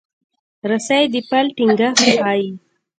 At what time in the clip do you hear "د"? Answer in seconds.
1.13-1.15